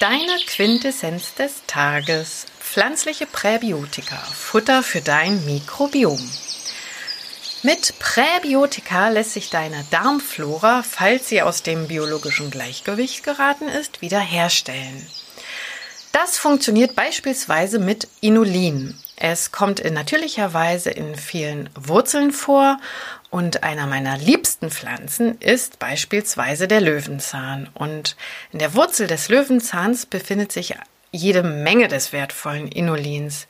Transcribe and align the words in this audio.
Deine 0.00 0.36
Quintessenz 0.46 1.34
des 1.34 1.62
Tages. 1.68 2.46
Pflanzliche 2.58 3.26
Präbiotika. 3.26 4.16
Futter 4.16 4.82
für 4.82 5.00
dein 5.00 5.44
Mikrobiom. 5.44 6.18
Mit 7.62 7.98
Präbiotika 8.00 9.10
lässt 9.10 9.34
sich 9.34 9.50
deine 9.50 9.84
Darmflora, 9.90 10.82
falls 10.82 11.28
sie 11.28 11.42
aus 11.42 11.62
dem 11.62 11.86
biologischen 11.86 12.50
Gleichgewicht 12.50 13.22
geraten 13.22 13.68
ist, 13.68 14.02
wiederherstellen. 14.02 15.06
Das 16.10 16.38
funktioniert 16.38 16.96
beispielsweise 16.96 17.78
mit 17.78 18.08
Inulin. 18.20 18.98
Es 19.16 19.52
kommt 19.52 19.78
in 19.78 19.94
natürlicher 19.94 20.52
Weise 20.52 20.90
in 20.90 21.14
vielen 21.14 21.70
Wurzeln 21.76 22.32
vor 22.32 22.78
und 23.34 23.64
einer 23.64 23.88
meiner 23.88 24.16
liebsten 24.16 24.70
Pflanzen 24.70 25.40
ist 25.40 25.80
beispielsweise 25.80 26.68
der 26.68 26.80
Löwenzahn. 26.80 27.68
Und 27.74 28.14
in 28.52 28.60
der 28.60 28.74
Wurzel 28.74 29.08
des 29.08 29.28
Löwenzahns 29.28 30.06
befindet 30.06 30.52
sich 30.52 30.76
jede 31.10 31.42
Menge 31.42 31.88
des 31.88 32.12
wertvollen 32.12 32.68
Inulins. 32.68 33.48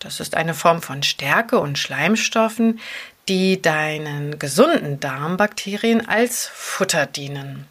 Das 0.00 0.18
ist 0.18 0.34
eine 0.34 0.54
Form 0.54 0.82
von 0.82 1.04
Stärke 1.04 1.60
und 1.60 1.78
Schleimstoffen, 1.78 2.80
die 3.28 3.62
deinen 3.62 4.40
gesunden 4.40 4.98
Darmbakterien 4.98 6.08
als 6.08 6.48
Futter 6.52 7.06
dienen. 7.06 7.68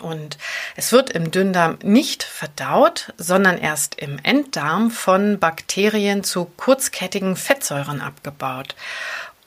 Und 0.00 0.38
es 0.76 0.92
wird 0.92 1.10
im 1.10 1.32
Dünndarm 1.32 1.78
nicht 1.82 2.22
verdaut, 2.22 3.12
sondern 3.18 3.58
erst 3.58 3.96
im 3.96 4.18
Enddarm 4.22 4.92
von 4.92 5.40
Bakterien 5.40 6.22
zu 6.22 6.44
kurzkettigen 6.56 7.34
Fettsäuren 7.34 8.00
abgebaut. 8.00 8.76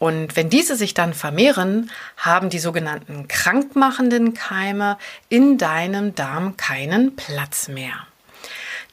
Und 0.04 0.36
wenn 0.36 0.50
diese 0.50 0.76
sich 0.76 0.94
dann 0.94 1.14
vermehren, 1.14 1.90
haben 2.18 2.50
die 2.50 2.60
sogenannten 2.60 3.30
krankmachenden 3.30 4.34
Keime 4.34 4.98
in 5.30 5.58
deinem 5.58 6.14
Darm 6.14 6.58
keinen 6.58 7.16
Platz 7.16 7.70
mehr. 7.70 7.94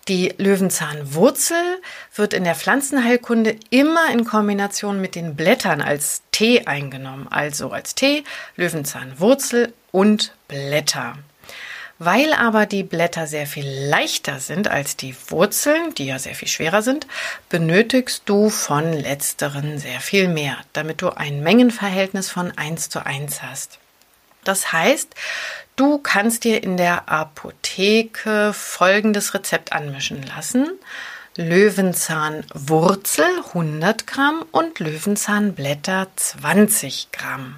Die 0.07 0.33
Löwenzahnwurzel 0.39 1.81
wird 2.15 2.33
in 2.33 2.45
der 2.45 2.55
Pflanzenheilkunde 2.55 3.57
immer 3.71 4.09
in 4.13 4.25
Kombination 4.25 5.01
mit 5.01 5.17
den 5.17 5.35
Blättern 5.35 5.83
als 5.83 6.23
Tee 6.31 6.67
eingenommen, 6.67 7.27
also 7.29 7.73
als 7.73 7.97
Tee, 7.97 8.23
Löwenzahnwurzel 8.55 9.73
und 9.91 10.33
Blätter. 10.47 11.19
Weil 12.03 12.33
aber 12.33 12.65
die 12.65 12.83
Blätter 12.83 13.27
sehr 13.27 13.47
viel 13.47 13.69
leichter 13.69 14.41
sind 14.41 14.69
als 14.69 14.97
die 14.97 15.15
Wurzeln, 15.29 15.93
die 15.95 16.07
ja 16.07 16.19
sehr 16.19 16.35
viel 16.35 16.49
schwerer 16.49 16.81
sind, 16.81 17.07
benötigst 17.51 18.23
du 18.25 18.49
von 18.49 18.95
letzteren 18.95 19.79
sehr 19.79 20.01
viel 20.01 20.27
mehr, 20.27 20.57
damit 20.73 21.03
du 21.03 21.11
ein 21.11 21.43
Mengenverhältnis 21.43 22.31
von 22.31 22.57
1 22.57 22.89
zu 22.89 23.05
1 23.05 23.43
hast. 23.43 23.79
Das 24.45 24.73
heißt, 24.73 25.15
du 25.77 25.99
kannst 25.99 26.45
dir 26.45 26.63
in 26.63 26.79
der 26.79 27.11
Apotheke 27.11 28.55
folgendes 28.55 29.35
Rezept 29.35 29.75
anmischen 29.75 30.23
lassen. 30.23 30.71
Löwenzahnwurzel 31.37 33.29
100 33.49 34.07
Gramm 34.07 34.47
und 34.53 34.79
Löwenzahnblätter 34.79 36.07
20 36.17 37.13
Gramm. 37.13 37.57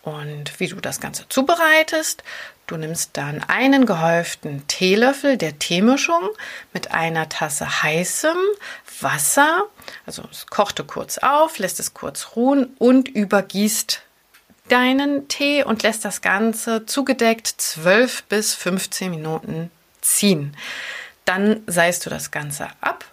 Und 0.00 0.60
wie 0.60 0.68
du 0.68 0.80
das 0.80 1.00
Ganze 1.00 1.26
zubereitest, 1.30 2.22
du 2.66 2.76
nimmst 2.76 3.10
dann 3.14 3.42
einen 3.42 3.86
gehäuften 3.86 4.66
Teelöffel 4.66 5.36
der 5.36 5.58
Teemischung 5.58 6.28
mit 6.72 6.92
einer 6.92 7.28
Tasse 7.28 7.82
heißem 7.82 8.36
Wasser, 9.00 9.64
also 10.06 10.22
es 10.30 10.46
kochte 10.46 10.84
kurz 10.84 11.18
auf, 11.18 11.58
lässt 11.58 11.80
es 11.80 11.94
kurz 11.94 12.36
ruhen 12.36 12.74
und 12.78 13.08
übergießt 13.08 14.02
deinen 14.68 15.28
Tee 15.28 15.62
und 15.62 15.82
lässt 15.82 16.04
das 16.04 16.22
Ganze 16.22 16.86
zugedeckt 16.86 17.48
12 17.48 18.24
bis 18.24 18.54
15 18.54 19.10
Minuten 19.10 19.70
ziehen. 20.00 20.56
Dann 21.24 21.62
seist 21.66 22.06
du 22.06 22.10
das 22.10 22.30
Ganze 22.30 22.68
ab 22.80 23.04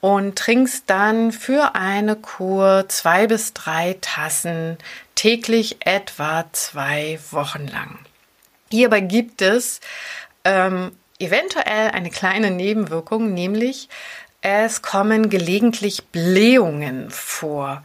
und 0.00 0.36
trinkst 0.36 0.84
dann 0.86 1.32
für 1.32 1.74
eine 1.74 2.16
Kur 2.16 2.86
zwei 2.88 3.26
bis 3.26 3.52
drei 3.52 3.96
Tassen 4.00 4.78
täglich 5.14 5.76
etwa 5.86 6.46
zwei 6.52 7.18
Wochen 7.30 7.66
lang. 7.66 7.98
Hierbei 8.72 9.00
gibt 9.00 9.42
es 9.42 9.80
ähm, 10.44 10.92
eventuell 11.18 11.90
eine 11.90 12.10
kleine 12.10 12.50
Nebenwirkung, 12.50 13.34
nämlich 13.34 13.88
es 14.42 14.80
kommen 14.80 15.28
gelegentlich 15.28 16.06
Blähungen 16.06 17.10
vor. 17.10 17.82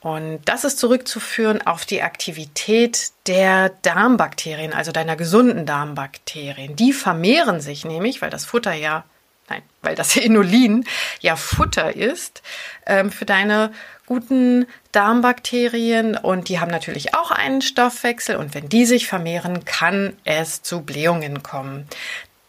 Und 0.00 0.40
das 0.46 0.64
ist 0.64 0.78
zurückzuführen 0.78 1.66
auf 1.66 1.84
die 1.84 2.02
Aktivität 2.02 3.10
der 3.26 3.70
Darmbakterien, 3.82 4.72
also 4.72 4.92
deiner 4.92 5.16
gesunden 5.16 5.66
Darmbakterien. 5.66 6.76
Die 6.76 6.92
vermehren 6.92 7.60
sich 7.60 7.84
nämlich, 7.84 8.22
weil 8.22 8.30
das 8.30 8.46
Futter 8.46 8.72
ja 8.72 9.04
nein, 9.50 9.62
weil 9.82 9.94
das 9.94 10.16
Inulin 10.16 10.84
ja 11.20 11.36
Futter 11.36 11.94
ist 11.94 12.42
ähm, 12.86 13.12
für 13.12 13.26
deine 13.26 13.72
guten 14.06 14.66
Darmbakterien 14.92 16.16
und 16.16 16.48
die 16.48 16.58
haben 16.58 16.70
natürlich 16.70 17.14
auch 17.14 17.30
einen 17.30 17.62
Stoffwechsel 17.62 18.36
und 18.36 18.54
wenn 18.54 18.68
die 18.68 18.86
sich 18.86 19.06
vermehren, 19.06 19.64
kann 19.64 20.16
es 20.24 20.62
zu 20.62 20.80
Blähungen 20.80 21.42
kommen. 21.42 21.86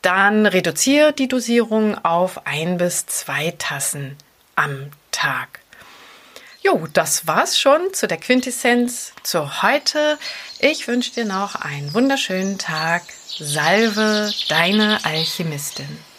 Dann 0.01 0.47
reduziere 0.47 1.13
die 1.13 1.27
Dosierung 1.27 2.03
auf 2.03 2.47
ein 2.47 2.77
bis 2.77 3.05
zwei 3.05 3.53
Tassen 3.59 4.17
am 4.55 4.89
Tag. 5.11 5.59
Jo, 6.63 6.87
das 6.93 7.27
war's 7.27 7.59
schon 7.59 7.93
zu 7.93 8.07
der 8.07 8.17
Quintessenz 8.17 9.13
zu 9.23 9.61
heute. 9.61 10.17
Ich 10.59 10.87
wünsche 10.87 11.11
dir 11.11 11.25
noch 11.25 11.55
einen 11.55 11.93
wunderschönen 11.93 12.57
Tag. 12.57 13.03
Salve, 13.27 14.31
deine 14.47 15.03
Alchemistin. 15.03 16.10